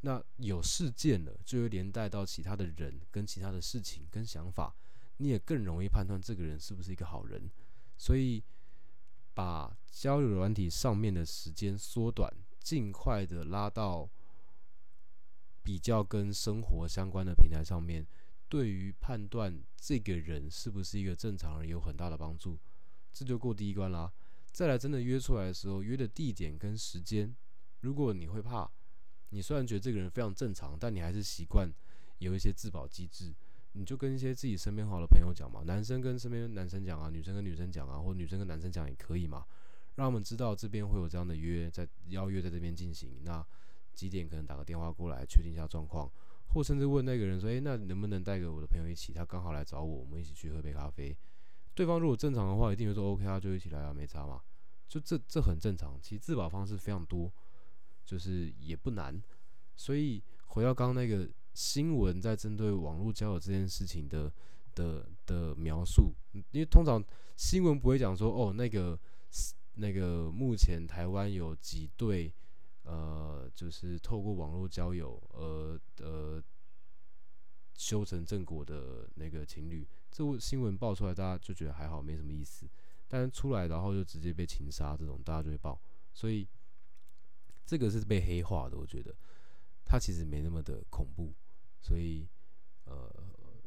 [0.01, 4.75] 那有事件了，就会连带到其他的人跟其他的事情跟想法，
[5.19, 7.49] 你也更容易判断这个人是不是一个好人。
[7.97, 8.43] 所以，
[9.35, 14.09] 把交友软体上面的时间缩短，尽快的拉到
[15.63, 18.07] 比较跟生活相关的平台上面，
[18.49, 22.59] 对于判断这个人是不是一个正常人有很大的帮助。
[23.13, 24.13] 这就过第一关啦。
[24.53, 27.35] 再来，真的约出来的时候，约的地点跟时间，
[27.81, 28.71] 如果你会怕。
[29.31, 31.69] 你虽然觉得这个人非常正常，但你还是习惯
[32.19, 33.35] 有一些自保机制。
[33.75, 39.45] 你就跟一些自己身边好的朋友讲嘛，男生跟身边男生讲啊，女生跟女生讲啊，或女生跟男生讲也可以嘛，
[39.97, 43.21] 让他们知道这边会有这样的约，在邀约在这边进行。
[43.25, 43.45] 那
[43.93, 46.11] 几点可能打个电话过来确定一下状况，
[46.49, 49.13] 或甚至问那个人说：“诶，那能不能带个我的朋友一起？
[49.13, 51.17] 他刚好来找我，我们一起去喝杯咖啡。”
[51.75, 54.41] 对方如果正常的话，一定会说 “OK 啊，就一起来啊，没差嘛。”
[54.89, 55.99] 就这这很正常。
[56.01, 57.33] 其实自保方式非常多。
[58.07, 59.19] 就是也不难，
[59.75, 64.31] 所以回到刚刚那个新闻，在针对网络交友这件事情的
[64.75, 67.03] 的的描述，因为通常
[67.37, 68.99] 新闻不会讲说哦，那个
[69.75, 72.33] 那个目前台湾有几对
[72.83, 76.43] 呃，就是透过网络交友呃呃
[77.75, 82.69] 修成正果的那个情侣，这新闻爆出来，大家就觉得还好，没什么意思。
[83.09, 85.81] 但出来然后就直接被情杀这种，大家就会爆，
[86.13, 86.47] 所以。
[87.67, 89.15] 这个是被黑化的，我觉得
[89.87, 91.33] 它其实没那么的恐怖，
[91.85, 92.27] 所以
[92.87, 93.15] 呃，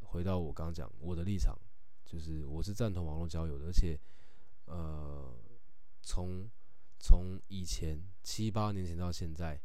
[0.01, 1.55] 回到我刚讲我的立场，
[2.03, 3.95] 就是我是赞同网络交友的，而且
[4.65, 5.31] 呃，
[6.01, 6.49] 从
[6.97, 9.61] 从以前七八年前到现在，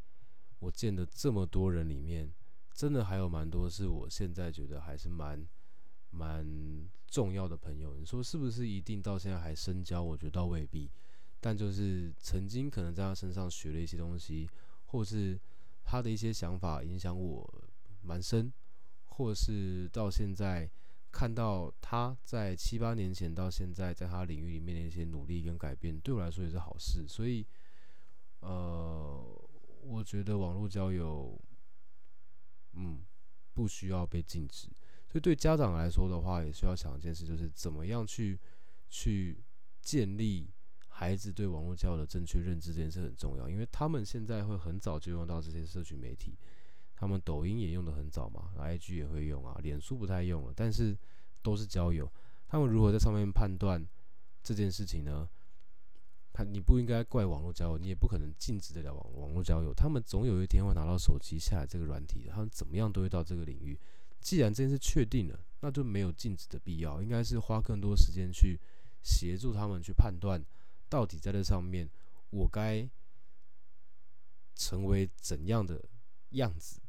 [0.59, 2.31] 我见的这么多人里面，
[2.75, 5.43] 真的还有蛮多是我现在觉得还是蛮
[6.11, 6.45] 蛮
[7.07, 7.95] 重要的朋友。
[7.95, 10.03] 你说是不是一定到现在还深交？
[10.03, 10.91] 我觉得倒未必。
[11.41, 14.47] 但就是曾经可能在他身上学了一些东西，
[14.85, 15.37] 或是
[15.83, 17.62] 他的一些想法影响我
[18.03, 18.51] 蛮深，
[19.05, 20.69] 或是到现在
[21.11, 27.07] 看到他在七八年前到现在在他领域里面的一些努力跟改变，对我来说也是好事。
[27.07, 27.45] 所以，
[28.39, 29.49] 呃，
[29.81, 31.39] 我觉得网络交友，
[32.73, 33.01] 嗯，
[33.53, 34.67] 不需要被禁止。
[35.07, 38.39] 所以对家长来说的话，也需要想一件事，就是怎么样去
[38.89, 39.43] 去
[39.81, 40.51] 建立。
[40.95, 46.37] 孩子对网络交友的正确认知这件事很重要，因为他们现在会很早就用到这些社群媒体，
[47.03, 50.97] 他们抖音也用的很早嘛，IG 也会用啊，脸书不太用了，但是
[51.41, 52.09] 都是交友。
[52.47, 53.85] 他们如何在上面判断
[54.41, 55.27] 这件事情呢？
[56.31, 59.73] 他你不应该怪网络交友，你也不可能禁止得了网网络交友。
[59.73, 63.77] 他们总有一天会拿到手机下载这个软体的，他们怎么样都会到这个领域。
[64.21, 68.57] 既然这件事确定了，那就没有禁止的必要，应该是花更多时间去
[69.01, 70.41] 协助他们去判断。
[70.87, 71.89] 到底在这上面，
[72.29, 72.89] 我该
[74.55, 75.83] 成为怎样的
[76.29, 76.79] 样子？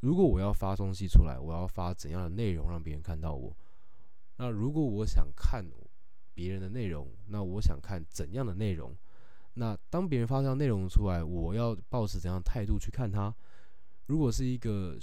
[0.00, 3.56] 如果我要发东西出来，我要发怎样的内容让别人看到我？
[4.36, 5.64] 那如果我想看
[6.34, 8.96] 别人的内容，那我想看怎样的内容？
[9.54, 13.34] 那当别人发这样内容出来，我要保持怎样的态度去看它？
[14.06, 14.96] 如果是一个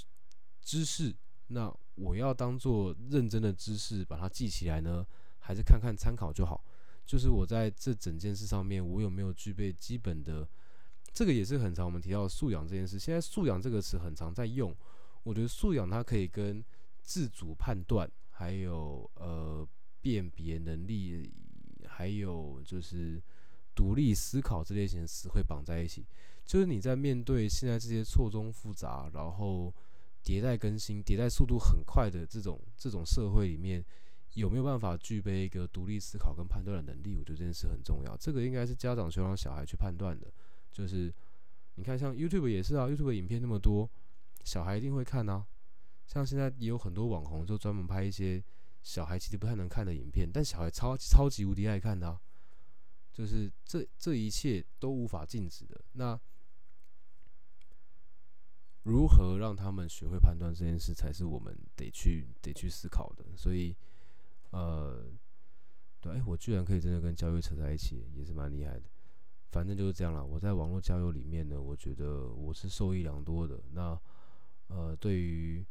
[0.62, 1.14] 知识，
[1.48, 5.06] 那我要当做认真的知识把它记起来呢，
[5.40, 6.64] 还是看看参考就好？
[7.06, 10.48] 就是我在这整件事上面，我有没有具备基本的？
[11.16, 13.00] 这个也是很常我们提到素养这件事。
[13.00, 14.76] 现在素养这个词很常在用，
[15.24, 16.62] 我觉得素养它可以跟
[17.02, 19.66] 自主判断，还有呃
[20.02, 21.32] 辨别能力，
[21.88, 23.24] 还有就是
[23.74, 26.06] 独立思考这类型的词汇绑在一起。
[26.44, 29.74] 就是你在面对现在这些错综复杂，然后
[30.22, 33.84] 迭代更新、迭代速度很快的这种这种社会里面。
[34.34, 37.16] 有没有办法具备一个独立思考跟判断的能力？
[37.16, 38.18] 我觉得这件事很重要。
[38.18, 40.28] 这个应该是家长需要让小孩去判断的。
[40.76, 41.10] 就是
[41.76, 43.90] 你看，像 YouTube 也是啊，YouTube 影片那么多，
[44.44, 45.48] 小孩一定会看啊。
[46.06, 48.44] 像现在也有很多网红就专门拍一些
[48.84, 52.20] 小孩其实不太能看的影片，但小孩超超级无敌爱看的。
[53.14, 55.80] 就是这这一切都无法禁止的。
[55.94, 56.20] 那
[58.84, 63.26] 如何让他们学会判断这件事，才是我们得去得去思考的。
[63.38, 63.74] 所以，
[64.50, 65.06] 呃，
[66.02, 68.84] 对，哎我居然可以真的跟教育扯在一起，也是蛮厉害的。
[69.56, 70.22] 反正就是这样了。
[70.22, 73.64] 我在网络交友里面呢，我觉得我是受益良多的。
[73.72, 73.98] 那，
[74.68, 75.66] 呃，对于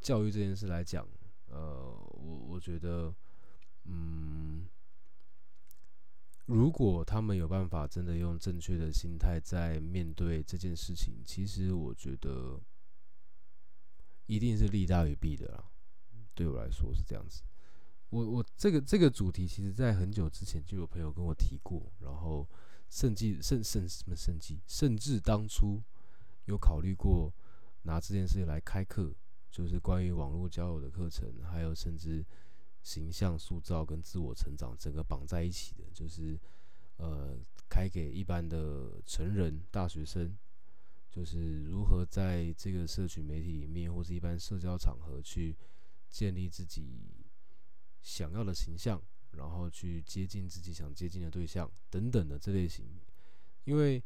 [0.00, 1.06] 教育这件事来讲，
[1.48, 3.14] 呃，我我觉得，
[3.84, 4.66] 嗯。
[6.46, 12.58] 如果他们有办法真的用正确的心态在面对这件事情，其实我觉得
[14.26, 15.64] 一定是利大于弊的啦。
[16.34, 17.42] 对我来说是这样子。
[18.10, 22.48] 我我这个这个主题，其实在很久之前就有朋友跟我提过，然后
[22.88, 25.82] 甚至甚甚什么甚至甚至当初
[26.46, 27.32] 有考虑过
[27.82, 29.14] 拿这件事来开课，
[29.50, 32.24] 就是关于网络交友的课程，还有甚至。
[32.82, 36.38] 形象塑造跟自我成长整个绑在一起的，就是
[36.98, 37.36] 呃，
[37.68, 40.38] 开给一般的成人大学生，
[41.10, 45.56] 就是如何在这个社群媒体里面或是一般社交场合去
[46.08, 47.26] 建立自己
[48.02, 49.02] 想要的形象，
[49.36, 52.84] 然后去接近自己想接近的对象等等的这类型，
[53.64, 54.02] 因为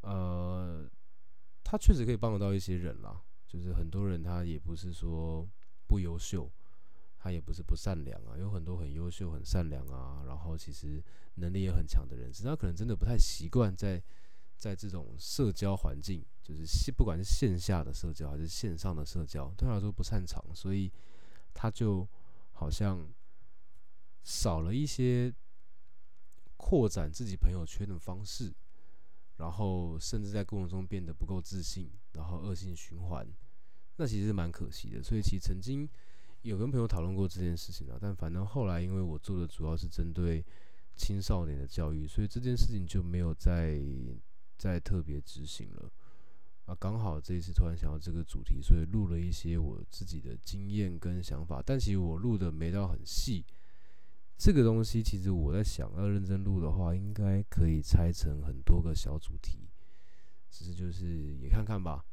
[0.00, 0.88] 呃，
[1.62, 5.48] 他确实可以帮得到一些人啦，就是很多人他也不是说
[5.86, 6.50] 不优秀。
[7.20, 11.02] 他也不是不善良啊，有很多很优秀、很善良啊，然后其实
[11.34, 14.00] 能力也很强的人，是他可能真的不太习惯在
[14.56, 20.88] 在这种社交环境，就是不管是线下的社交还是线上的社交，对他来说不擅长，所以
[21.52, 22.06] 他就
[22.52, 23.04] 好像
[24.28, 25.32] 少了一些
[26.58, 28.52] 扩展自己朋友圈的方式，
[29.38, 33.26] 然后甚至在过程中变得不够自信，然后恶性循环，
[33.96, 35.02] 那其实蛮可惜的。
[35.02, 35.88] 所以其实曾经。
[36.42, 40.42] 有跟朋友讨论过这件事情啊，但反正后来因为我做的主要是针对
[40.94, 43.82] 青少年的教育，所以这件事情就没有再
[44.56, 45.90] 再特别执行了。
[46.66, 53.44] 啊，刚好这一次突然想到这个主题，所以录了一些我自己的经验跟想法，但其实我录的没到很细。
[54.38, 59.68] 这个东西其实我在想要认真录的话，应该可以拆成很多个小主题，
[60.48, 62.04] 只是就是也看看吧。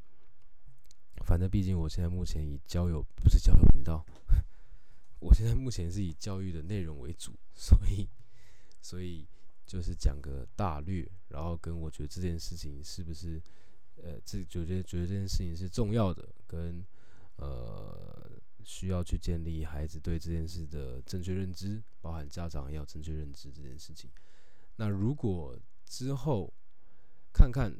[1.24, 4.04] 反正毕竟我现在目前以交友不是交友频道，
[5.22, 8.10] 我现在目前是以教育的内容为主，所以
[8.82, 9.28] 所以
[9.68, 13.40] 就是讲个大略，然后跟我觉得这件事情是不是
[13.98, 16.84] 呃，这觉得觉得这件事情是重要的，跟
[17.38, 18.30] 呃
[18.66, 24.10] 需要去建立孩子对这件事的正确认知，包含家长要正确认知这件事情。
[24.76, 26.54] 那如果之后
[27.32, 27.74] 看看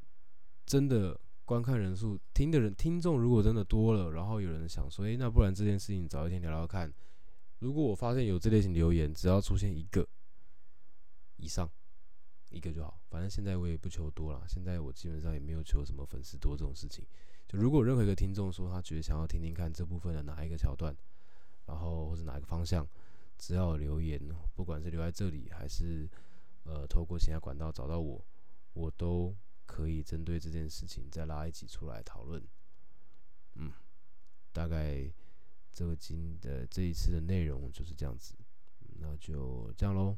[0.66, 1.20] 真的。
[1.48, 6.92] 观看人数、听的人、听众如果真的多了，然后有人想说：“诶，那不然这件事情早一天聊聊看。”
[7.62, 10.10] 如果我发现有这类型留言，只要出现一个
[11.38, 11.70] 以上，
[12.50, 13.00] 一个就好。
[13.12, 17.06] 反正现在我也不求多了，现在我基本上也没有求什么粉丝多这种事情。
[17.56, 20.96] 如果任何一个听众说他觉得想要听听看这部分的哪一个桥段，
[21.66, 22.88] 然后或者哪一个方向，
[23.38, 24.20] 只要留言，
[24.54, 26.10] 不管是留在这里还是
[26.64, 28.26] 呃透过其他管道找到我，
[28.74, 29.36] 我都。
[29.68, 32.40] 可以针对这件事情再拉一集出来讨论，
[33.56, 33.74] 嗯，
[34.54, 35.12] 大概
[35.72, 38.36] 这个今的这一次的内容就是这样子，
[39.00, 40.16] 那就这样喽。